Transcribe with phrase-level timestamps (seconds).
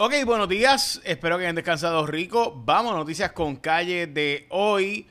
[0.00, 1.00] Ok, buenos días.
[1.02, 2.62] Espero que hayan descansado rico.
[2.64, 5.08] Vamos noticias con calle de hoy.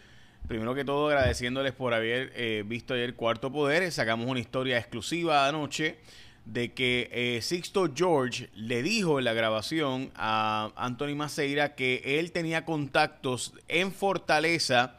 [0.47, 3.91] Primero que todo, agradeciéndoles por haber eh, visto ayer Cuarto Poder.
[3.91, 5.97] Sacamos una historia exclusiva anoche
[6.45, 12.31] de que eh, Sixto George le dijo en la grabación a Anthony Maceira que él
[12.31, 14.95] tenía contactos en Fortaleza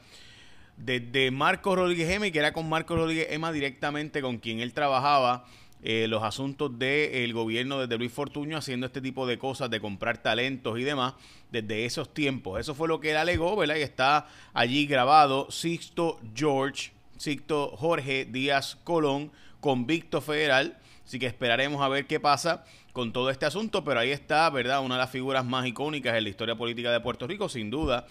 [0.76, 4.74] desde Marcos Rodríguez Ema y que era con Marcos Rodríguez Ema directamente con quien él
[4.74, 5.46] trabajaba
[5.82, 10.18] eh, los asuntos del gobierno desde Luis Fortuño haciendo este tipo de cosas, de comprar
[10.18, 11.14] talentos y demás,
[11.52, 12.60] desde esos tiempos.
[12.60, 13.76] Eso fue lo que él alegó, ¿verdad?
[13.76, 20.78] Y está allí grabado Sixto George, Sixto Jorge Díaz Colón, convicto federal.
[21.04, 24.82] Así que esperaremos a ver qué pasa con todo este asunto, pero ahí está, ¿verdad?
[24.84, 28.06] Una de las figuras más icónicas en la historia política de Puerto Rico, sin duda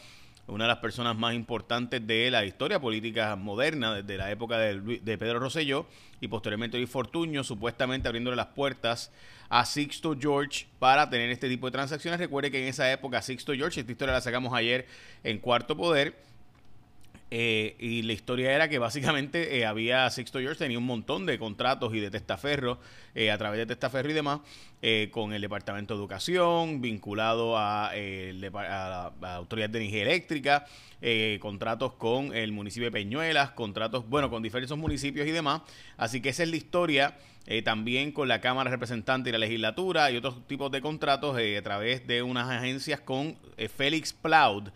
[0.48, 5.18] una de las personas más importantes de la historia política moderna, desde la época de,
[5.18, 5.86] Pedro Rosselló
[6.22, 9.12] y posteriormente Luis Fortuño, supuestamente abriéndole las puertas
[9.50, 12.20] a Sixto George para tener este tipo de transacciones.
[12.20, 14.88] Recuerde que en esa época Sixto George, esta historia la sacamos ayer
[15.24, 16.18] en Cuarto Poder,
[17.30, 21.38] eh, y la historia era que básicamente eh, había Sixto George tenía un montón de
[21.38, 22.78] contratos y de testaferros
[23.16, 24.40] eh, a través de testaferro y demás
[25.10, 30.66] con el Departamento de Educación, vinculado a, la, Autoridad de Energía Eléctrica,
[31.40, 35.64] contratos con el municipio de Peñuelas, contratos, bueno, con diferentes municipios y demás.
[35.98, 37.18] Así que esa es la historia.
[37.66, 42.06] también con la Cámara Representante y la Legislatura y otros tipos de contratos a través
[42.06, 43.36] de unas agencias con
[43.76, 44.70] Félix Plaud.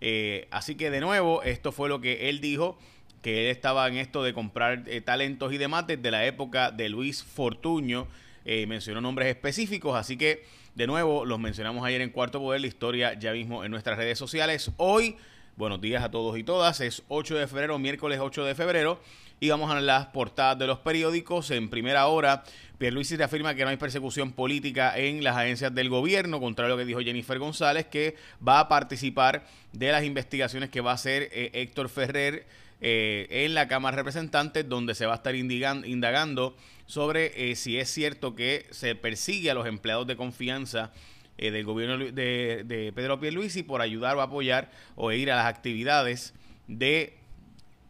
[0.00, 2.78] Eh, así que de nuevo, esto fue lo que él dijo,
[3.22, 6.88] que él estaba en esto de comprar eh, talentos y demás desde la época de
[6.88, 8.06] Luis Fortuño.
[8.44, 12.66] Eh, mencionó nombres específicos, así que de nuevo los mencionamos ayer en Cuarto Poder, la
[12.66, 14.70] historia ya mismo en nuestras redes sociales.
[14.78, 15.16] Hoy,
[15.56, 19.00] buenos días a todos y todas, es 8 de febrero, miércoles 8 de febrero,
[19.40, 22.44] y vamos a las portadas de los periódicos en primera hora.
[22.76, 26.82] Pierluisi afirma que no hay persecución política en las agencias del gobierno, contrario a lo
[26.82, 31.30] que dijo Jennifer González, que va a participar de las investigaciones que va a hacer
[31.32, 32.46] eh, Héctor Ferrer
[32.82, 37.78] eh, en la Cámara de Representantes, donde se va a estar indagando sobre eh, si
[37.78, 40.92] es cierto que se persigue a los empleados de confianza
[41.38, 46.34] del gobierno de, de Pedro Pierluisi por ayudar o apoyar o ir a las actividades
[46.66, 47.19] de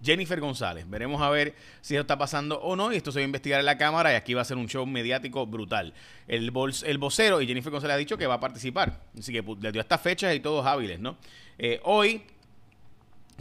[0.02, 0.88] Jennifer González.
[0.88, 2.92] Veremos a ver si eso está pasando o no.
[2.92, 4.68] Y esto se va a investigar en la Cámara y aquí va a ser un
[4.68, 5.92] show mediático brutal.
[6.26, 6.52] El,
[6.84, 9.00] el vocero y Jennifer González ha dicho que va a participar.
[9.18, 11.16] Así que pues, le dio estas fechas y todos hábiles, ¿no?
[11.58, 12.22] Eh, hoy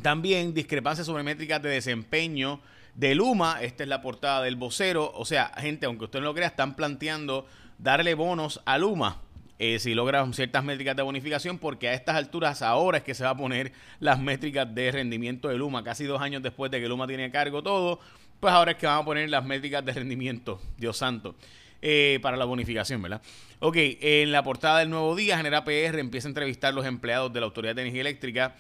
[0.02, 2.60] también discrepancias sobre métricas de desempeño
[2.96, 3.62] de Luma.
[3.62, 5.12] Esta es la portada del vocero.
[5.16, 9.22] O sea, gente, aunque usted no lo crea, están planteando darle bonos a Luma
[9.60, 13.26] eh, si logran ciertas métricas de bonificación, porque a estas alturas ahora es que se
[13.26, 16.88] va a poner las métricas de rendimiento de Luma, casi dos años después de que
[16.88, 18.00] Luma tiene cargo todo,
[18.40, 21.36] pues ahora es que van a poner las métricas de rendimiento, Dios santo.
[21.82, 23.22] Eh, para la bonificación, ¿verdad?
[23.60, 27.32] Ok, en la portada del Nuevo Día, Genera PR empieza a entrevistar a los empleados
[27.32, 28.56] de la Autoridad de Energía Eléctrica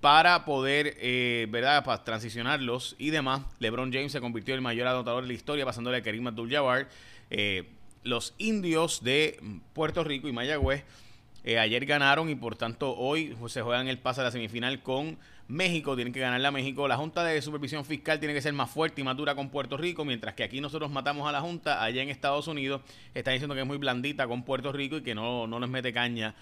[0.00, 3.42] para poder, eh, ¿verdad?, para transicionarlos y demás.
[3.58, 6.88] LeBron James se convirtió en el mayor anotador de la historia, pasándole a Karim Abdul-Jabbar.
[7.30, 7.68] Eh,
[8.02, 9.40] los indios de
[9.72, 10.84] Puerto Rico y Mayagüez
[11.44, 15.18] eh, ayer ganaron y por tanto hoy se juegan el pase a la semifinal con
[15.48, 15.96] México.
[15.96, 16.86] Tienen que ganarle a México.
[16.86, 19.76] La Junta de Supervisión Fiscal tiene que ser más fuerte y más dura con Puerto
[19.76, 21.82] Rico, mientras que aquí nosotros matamos a la Junta.
[21.82, 22.82] Allá en Estados Unidos
[23.14, 25.92] están diciendo que es muy blandita con Puerto Rico y que no, no nos mete
[25.92, 26.34] caña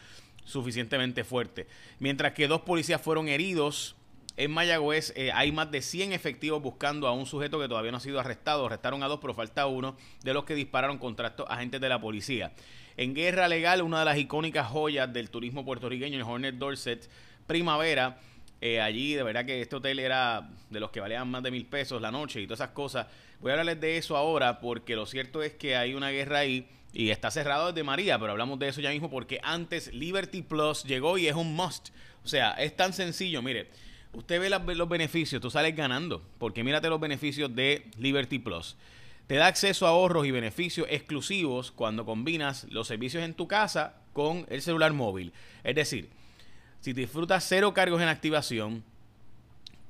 [0.44, 1.66] suficientemente fuerte.
[1.99, 3.97] Mientras que dos policías fueron heridos
[4.40, 7.98] en Mayagüez eh, hay más de 100 efectivos buscando a un sujeto que todavía no
[7.98, 8.64] ha sido arrestado.
[8.64, 12.00] Arrestaron a dos, pero falta uno de los que dispararon contra estos agentes de la
[12.00, 12.52] policía.
[12.96, 17.06] En guerra legal, una de las icónicas joyas del turismo puertorriqueño, el Hornet Dorset
[17.46, 18.18] Primavera.
[18.62, 21.66] Eh, allí, de verdad que este hotel era de los que valían más de mil
[21.66, 23.08] pesos la noche y todas esas cosas.
[23.40, 26.66] Voy a hablarles de eso ahora porque lo cierto es que hay una guerra ahí
[26.94, 30.84] y está cerrado desde María, pero hablamos de eso ya mismo porque antes Liberty Plus
[30.84, 31.90] llegó y es un must.
[32.24, 33.68] O sea, es tan sencillo, mire
[34.12, 38.76] usted ve los beneficios, tú sales ganando, porque mírate los beneficios de Liberty Plus.
[39.26, 43.94] Te da acceso a ahorros y beneficios exclusivos cuando combinas los servicios en tu casa
[44.12, 45.32] con el celular móvil.
[45.62, 46.11] Es decir,
[46.81, 48.82] si disfrutas cero cargos en activación,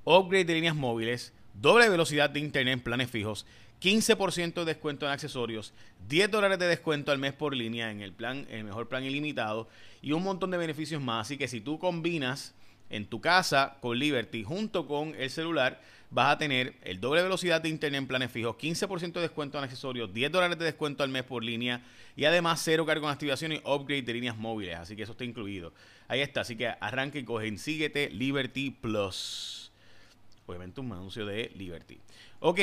[0.04, 3.46] upgrade de líneas móviles, doble velocidad de internet en planes fijos,
[3.80, 5.72] 15% de descuento en accesorios,
[6.08, 9.68] 10 dólares de descuento al mes por línea en el plan, el mejor plan ilimitado
[10.02, 11.26] y un montón de beneficios más.
[11.26, 12.54] Así que si tú combinas
[12.90, 17.60] en tu casa con Liberty junto con el celular vas a tener el doble velocidad
[17.60, 21.08] de internet en planes fijos, 15% de descuento en accesorios, 10 dólares de descuento al
[21.08, 21.82] mes por línea
[22.16, 24.76] y además cero cargo en activación y upgrade de líneas móviles.
[24.76, 25.72] Así que eso está incluido.
[26.08, 26.40] Ahí está.
[26.40, 29.70] Así que arranque y cogen, síguete Liberty Plus.
[30.46, 32.00] Obviamente un anuncio de Liberty.
[32.40, 32.60] Ok,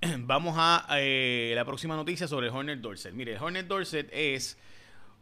[0.20, 3.12] vamos a eh, la próxima noticia sobre el Hornet Dorset.
[3.12, 4.56] Mire, el Hornet Dorset es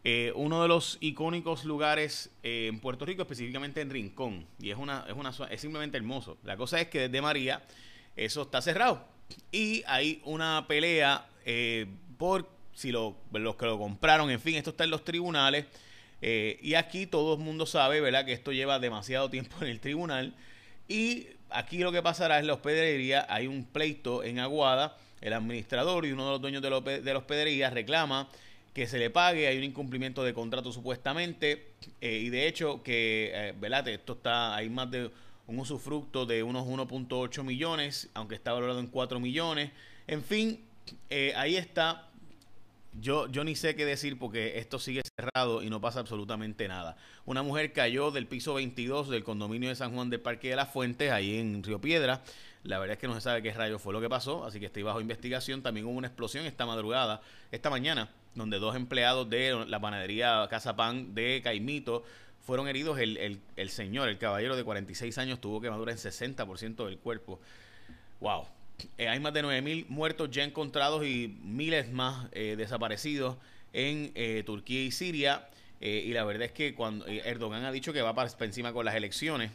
[0.08, 4.76] Eh, uno de los icónicos lugares eh, en Puerto Rico, específicamente en Rincón, y es
[4.76, 6.38] una, es una es simplemente hermoso.
[6.44, 7.60] La cosa es que desde María
[8.14, 9.04] eso está cerrado
[9.50, 11.86] y hay una pelea eh,
[12.18, 15.66] por si lo, los que lo compraron, en fin, esto está en los tribunales
[16.20, 18.24] y aquí todo el mundo sabe, ¿verdad?
[18.24, 20.34] Que esto lleva demasiado tiempo en el tribunal
[20.86, 26.06] y aquí lo que pasará es la hospedería, hay un pleito en Aguada, el administrador
[26.06, 26.70] y uno de los dueños de,
[27.12, 28.28] la hospedería reclama
[28.76, 33.30] que se le pague, hay un incumplimiento de contrato supuestamente, eh, y de hecho que,
[33.32, 33.88] eh, ¿verdad?
[33.88, 35.10] Esto está, hay más de
[35.46, 39.70] un usufructo de unos 1.8 millones, aunque está valorado en 4 millones,
[40.06, 40.62] en fin,
[41.08, 42.10] eh, ahí está,
[43.00, 46.98] yo, yo ni sé qué decir porque esto sigue cerrado y no pasa absolutamente nada.
[47.24, 50.70] Una mujer cayó del piso 22 del condominio de San Juan del Parque de las
[50.70, 52.22] Fuentes, ahí en Río Piedra.
[52.62, 54.66] La verdad es que no se sabe qué rayo fue lo que pasó, así que
[54.66, 55.62] estoy bajo investigación.
[55.62, 60.76] También hubo una explosión esta madrugada, esta mañana, donde dos empleados de la panadería Casa
[60.76, 62.04] Pan de Caimito
[62.46, 62.98] fueron heridos.
[62.98, 67.40] El, el, señor, el caballero de 46 años, tuvo quemadura en 60% del cuerpo.
[68.20, 68.46] ¡Wow!
[68.98, 73.36] Eh, hay más de 9.000 muertos ya encontrados y miles más eh, desaparecidos
[73.72, 75.48] en eh, Turquía y Siria.
[75.80, 78.94] y la verdad es que cuando Erdogan ha dicho que va para encima con las
[78.94, 79.50] elecciones,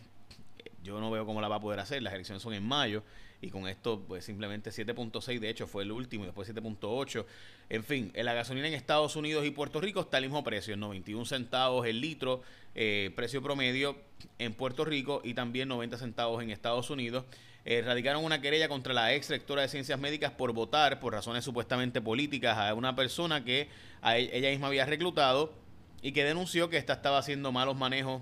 [0.83, 2.01] yo no veo cómo la va a poder hacer.
[2.01, 3.03] Las elecciones son en mayo
[3.41, 7.25] y con esto pues simplemente 7.6 de hecho fue el último y después 7.8
[7.69, 11.25] en fin la gasolina en Estados Unidos y Puerto Rico está al mismo precio 91
[11.25, 12.43] centavos el litro
[12.75, 13.97] eh, precio promedio
[14.37, 17.25] en Puerto Rico y también 90 centavos en Estados Unidos
[17.65, 21.43] eh, radicaron una querella contra la ex rectora de ciencias médicas por votar por razones
[21.43, 23.69] supuestamente políticas a una persona que
[24.01, 25.53] a e-, ella misma había reclutado
[26.01, 28.21] y que denunció que esta estaba haciendo malos manejos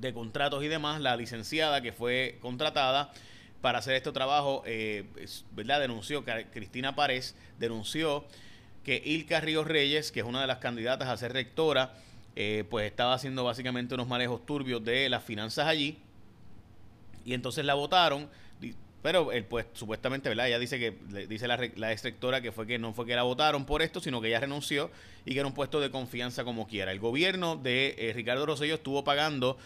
[0.00, 3.12] de contratos y demás, la licenciada que fue contratada
[3.60, 5.04] para hacer este trabajo, eh,
[5.52, 5.80] ¿verdad?
[5.80, 8.24] Denunció, Cristina Párez denunció
[8.84, 11.94] que Ilka Ríos Reyes, que es una de las candidatas a ser rectora,
[12.36, 15.98] eh, pues estaba haciendo básicamente unos manejos turbios de las finanzas allí.
[17.26, 18.30] Y entonces la votaron,
[19.02, 20.48] pero pues supuestamente, ¿verdad?
[20.48, 23.22] Ella dice que, dice la, la ex rectora que fue que no fue que la
[23.22, 24.90] votaron por esto, sino que ella renunció
[25.26, 26.92] y que era un puesto de confianza como quiera.
[26.92, 29.58] El gobierno de eh, Ricardo Rosselló estuvo pagando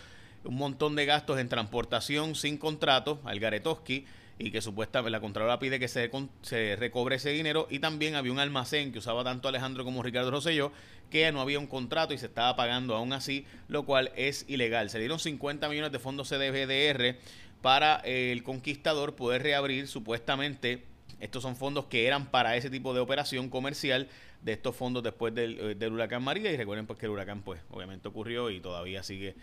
[0.45, 4.05] un montón de gastos en transportación sin contrato al Garetoski
[4.39, 6.11] y que supuestamente la Contralora pide que se,
[6.43, 10.31] se, recobre ese dinero y también había un almacén que usaba tanto Alejandro como Ricardo
[10.31, 10.73] Rosselló
[11.11, 14.91] que no había un contrato y se estaba pagando aún así, lo cual es ilegal.
[14.91, 17.17] Se dieron 50 millones de fondos CDBDR
[17.63, 20.85] para el conquistador poder reabrir supuestamente
[21.21, 24.09] estos son fondos que eran para ese tipo de operación comercial
[24.43, 27.43] de estos fondos después del, eh, del huracán María y recuerden pues que el huracán
[27.43, 29.37] pues obviamente ocurrió y todavía sigue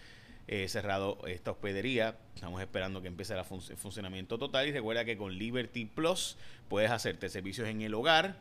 [0.48, 2.18] eh, cerrado esta hospedería.
[2.36, 4.68] Estamos esperando que empiece el funcionamiento total.
[4.68, 6.36] Y recuerda que con Liberty Plus
[6.68, 8.36] puedes hacerte servicios en el hogar,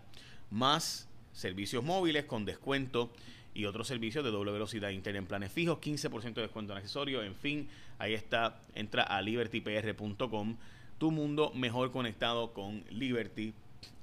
[0.50, 3.10] más servicios móviles con descuento
[3.54, 7.24] y otros servicios de doble velocidad internet en planes fijos, 15% de descuento en accesorios,
[7.24, 7.68] en fin,
[7.98, 10.56] ahí está, entra a libertypr.com,
[10.98, 13.54] tu mundo mejor conectado con Liberty.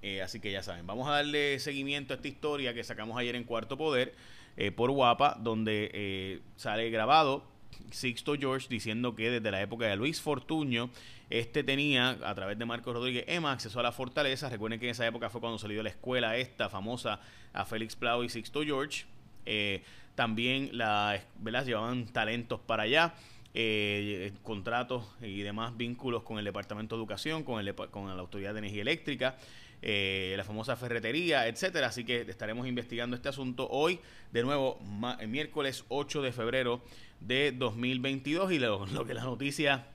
[0.02, 3.36] Eh, así que ya saben, vamos a darle seguimiento a esta historia que sacamos ayer
[3.36, 4.14] en Cuarto Poder
[4.56, 7.57] eh, por Guapa, donde sale grabado
[7.92, 10.90] Sixto George diciendo que desde la época de Luis Fortuño,
[11.30, 14.50] este tenía, a través de Marcos Rodríguez Emma, acceso a la fortaleza.
[14.50, 17.20] Recuerden que en esa época fue cuando salió la escuela esta famosa
[17.54, 19.06] a Félix Plau y Sixto George.
[19.46, 19.84] Eh,
[20.16, 21.22] también la,
[21.64, 23.14] llevaban talentos para allá.
[23.60, 28.54] Eh, contratos y demás vínculos con el Departamento de Educación, con, el, con la Autoridad
[28.54, 29.36] de Energía Eléctrica,
[29.82, 31.88] eh, la famosa ferretería, etcétera.
[31.88, 34.00] Así que estaremos investigando este asunto hoy,
[34.32, 34.80] de nuevo,
[35.28, 36.84] miércoles 8 de febrero
[37.20, 39.88] de 2022 y lo, que la noticia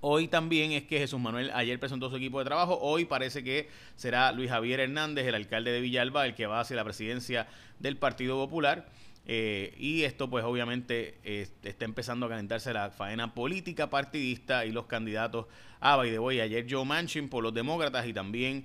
[0.00, 2.78] Hoy también es que Jesús Manuel ayer presentó su equipo de trabajo.
[2.80, 6.76] Hoy parece que será Luis Javier Hernández, el alcalde de Villalba, el que va hacia
[6.76, 7.48] la presidencia
[7.80, 8.86] del Partido Popular.
[9.24, 11.18] Eh, y esto pues obviamente
[11.62, 15.46] está empezando a calentarse la faena política partidista y los candidatos
[15.78, 18.64] a voy Ayer Joe Manchin por los demócratas y también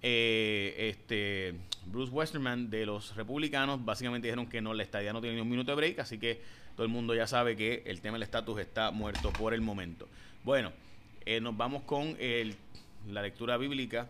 [0.00, 1.54] eh, este
[1.86, 5.50] Bruce Westerman de los republicanos básicamente dijeron que no, la estadía no tiene ni un
[5.50, 6.40] minuto de break, así que
[6.76, 10.08] todo el mundo ya sabe que el tema del estatus está muerto por el momento.
[10.44, 10.72] Bueno,
[11.26, 12.16] eh, nos vamos con
[13.08, 14.08] la lectura bíblica.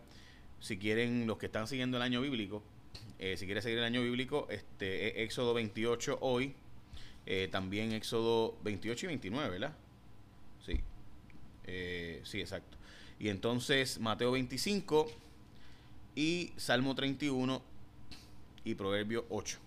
[0.60, 2.62] Si quieren, los que están siguiendo el año bíblico,
[3.18, 6.54] eh, si quieren seguir el año bíblico, este Éxodo 28 hoy,
[7.26, 9.76] eh, también Éxodo 28 y 29, ¿verdad?
[10.64, 10.80] Sí,
[12.24, 12.76] sí, exacto.
[13.18, 15.10] Y entonces Mateo 25
[16.16, 17.62] y Salmo 31
[18.64, 19.58] y Proverbio 8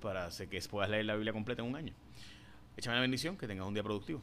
[0.00, 1.94] para que puedas leer la Biblia completa en un año.
[2.76, 4.20] Échame la bendición, que tengas un día productivo.